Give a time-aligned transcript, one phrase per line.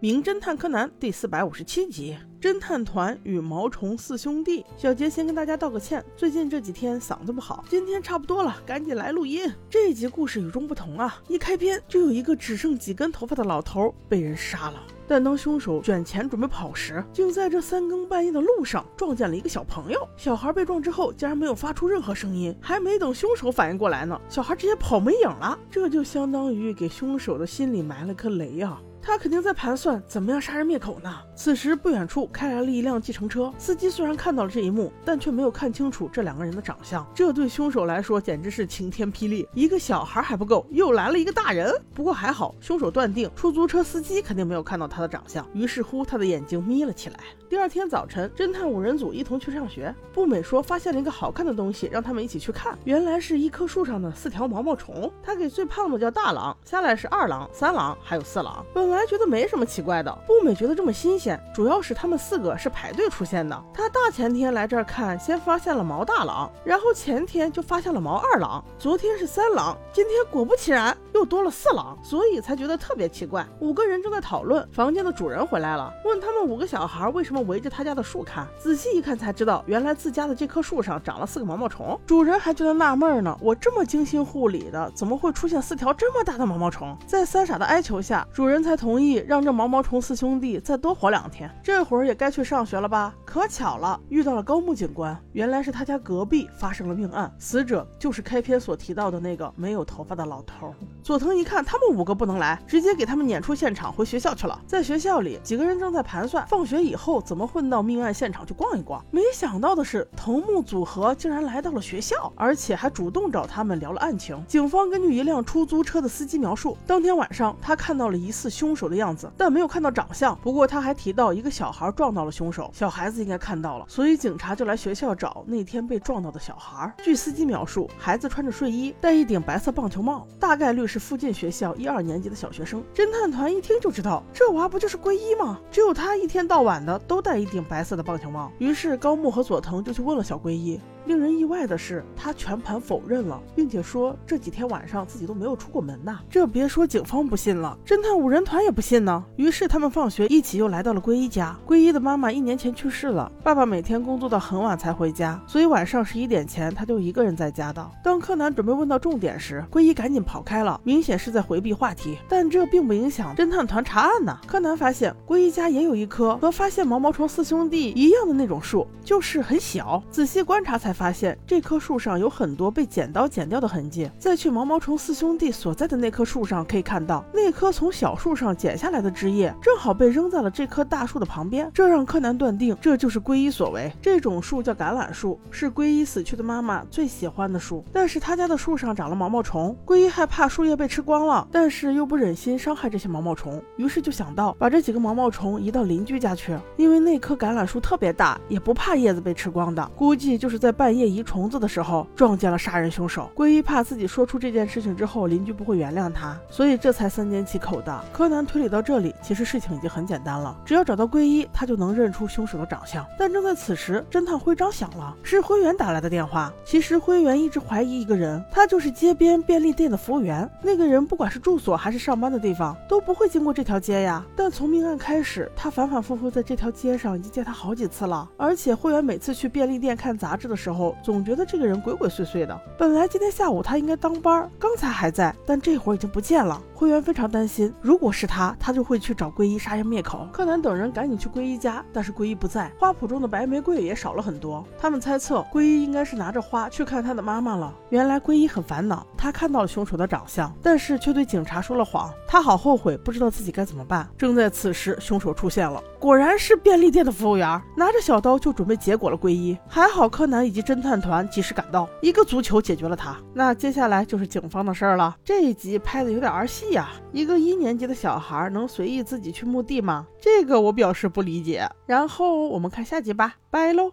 [0.00, 4.64] 名侦探柯南第四百五十七集：侦探团与毛虫四兄弟。
[4.76, 9.52] 小杰先跟大家道个歉，最近这几天嗓子不好，今天差不多了，赶紧来录音。
[9.68, 11.20] 这一集故事与众不同啊！
[11.26, 20.08] 一开篇就有一个只剩几根头发的老头被人杀了，但当凶手卷钱准备跑时，竟在这三更半夜的路上撞见了一个小朋友。
[20.16, 25.58] 小孩被撞之后，竟然没有发出任何声音，还没等凶手反应过来呢，小孩直接跑没影了。
[25.68, 28.80] 这就相当于给凶手的心里埋了颗雷啊！
[29.00, 31.14] 他肯定在盘算怎么样杀人灭口呢。
[31.34, 37.06] 此时不远处开来了一辆计程车，司机虽然看到了这一幕，但却没有看清楚这两个人的长相。
[37.14, 41.72] 这对凶手来说简直是晴天霹雳，一个小孩还不够，又来了一个大人。
[41.94, 47.18] 不过还好，凶手断定出租车司机肯定没有看到他的长相，于是乎他的眼睛眯了起来。
[47.48, 49.94] 第二天早晨，侦探五人组一同去上学。
[50.12, 52.78] 步美说发现了一个好看的东西，让他们一起去看。
[52.84, 55.10] 原来是一棵树上的四条毛毛虫。
[55.22, 58.64] 他给最胖的叫大郎，下来是二郎、三郎，还有四郎。
[58.88, 63.62] 本来觉得没什么奇怪的，步美觉得这么新鲜，主要是他们四个是排队出现的。
[63.74, 73.46] 他大前天来这儿看，先发现了毛大郎，然后前天就发现了毛二郎，昨天是三郎，今天果不其然又多了四郎，所以才觉得特别奇怪。
[73.60, 77.42] 五个人正在讨论，房间的主人回来了，问他们五个小孩为什么。
[77.42, 81.98] 围着他家的树看，仔细一看才知道，原来自家的这棵树上长了四个毛毛虫。
[82.06, 86.96] 主人还觉得纳闷呢，我这么精心护理的，怎么会出现四条这么大的毛毛虫？
[87.06, 91.50] 在三傻的哀求下，主人才同意让这毛毛虫四兄弟再多活两天。
[91.64, 93.12] 这会儿也该去上学了吧？
[93.24, 100.72] 可巧了，遇到了高木警官，原来是他家隔壁发生了命案，死者就是开篇所提到的那个没有头发的老头。
[101.02, 104.60] 佐藤一看他们五个不能来，直接给他们撵出现场，回学校去了。
[104.64, 109.04] 在学校里，几个人正在盘算放学以后怎么混到命案现场去逛一逛。
[109.10, 114.40] 没想到的是，藤木组合竟然来到了学校，而且还主动找他们聊了案情。
[114.46, 120.38] 警方根据一辆出租车的司机描述，当天晚上他看到了疑似凶凶手的样子，但没有看到长相。
[120.42, 126.94] 不过他还提到一个小孩撞到了凶手，小孩子应该看到了，所以警察就来学校找那天被撞到的小孩。
[127.02, 130.98] 据司机描述，孩子穿着睡衣，戴一顶白色棒球帽，大概率是。
[131.08, 135.58] 附近学校一二年级的小学生，侦探团一听就知道，这娃不就是归一吗？
[135.70, 138.52] 只有他一天到晚的都戴一顶白色的棒球帽。
[138.58, 140.78] 于是高木和佐藤就去问了小归一。
[141.06, 146.20] 令人意外的是，他全盘否认了，并且说这几天晚上自己都没有出过门呐。
[146.28, 149.24] 这别说警方不信了，侦探五人团也不信呢。
[149.36, 151.56] 于是他们放学一起又来到了归一家。
[151.64, 157.90] 归一的妈妈一年前去世了，爸爸每天工作到很晚才回家，所以晚上十一点前他就一个人在家的。
[158.04, 162.18] 当柯南准备问到重点时，归一赶紧跑开了，明显是在回避话题。
[162.28, 164.36] 但这并不影响侦探团查案呢。
[164.46, 170.02] 柯南发现归一家也有一棵和发现毛毛虫四兄弟一样的那种树，就是很小。
[170.10, 170.87] 仔细观察才。
[170.88, 174.10] 才发现这棵树上有很多被剪刀剪掉的痕迹。
[174.18, 183.92] 再去毛毛虫四兄弟所在的那棵树上，可以看到那棵从小树上剪下来的枝叶正好被扔在了这棵大树的旁边，这让柯南断定这就是龟一所为。
[184.00, 187.84] 这种树叫橄榄树，是龟一死去的妈妈最喜欢的树。
[187.92, 199.86] 但是他家的树上长了毛毛虫，龟一害怕树叶被吃光了，但是又不忍心伤害这些毛毛虫，于是就想到把这几个毛毛虫移到邻居家去，因为那棵橄榄树特别大，也不怕叶子被吃光的。
[199.94, 200.88] 估计就是在半。
[200.98, 208.04] 夜移虫子的时候撞见了杀人凶手，归一怕自己说出这件事情之后邻居不会原谅他，所以这才三缄其口的。
[208.10, 213.06] 柯南推理到这里，其实事情已经很简单了，只要找到归一，他就能认出凶手的长相。
[213.18, 216.50] 但正在此时，侦探徽章响了，是灰原打来的电话。
[216.64, 220.50] 其实灰原一直怀疑一个人，他就是街边便利店的服务员。
[220.62, 224.24] 那个人不管是住所还是上班的地方，都不会经过这条街呀。
[224.34, 230.67] 但从命案开始，他反反复复在这条街上已经见他好几次了，而且灰原每次去便利店看杂志的时候。
[230.68, 232.60] 时候总觉得这个人鬼鬼祟祟的。
[232.76, 236.60] 本来今天下午他应该当班，刚才还在，但这会儿已经不见了。
[236.74, 240.28] 会员非常担心，如果是他，他就会去找归一杀人灭口。
[240.30, 244.62] 柯南等人赶紧去归一家，但是归一不在，花圃中的白玫瑰也少了很多。
[244.78, 247.74] 他们猜测归一应该是拿着花去看他的妈妈了。
[247.88, 252.12] 原来归一很烦恼，他看到了凶手的长相，但是却对警察说了谎。
[252.28, 254.06] 他好后悔，不知道自己该怎么办。
[254.18, 259.56] 正在此时，凶手出现了，果然是便利店的服务员，拿着小刀就准备结果了归一。
[259.66, 263.16] 还好柯南已经侦探团及时赶到，一个足球解决了他。
[263.34, 265.16] 那接下来就是警方的事儿了。
[265.24, 266.72] 这一集拍的有点儿戏。
[266.72, 270.06] 呀，一个一年级的小孩能随意自己去墓地吗？
[270.20, 271.68] 这个我表示不理解。
[271.86, 273.90] 然后我们看下集吧，拜喽。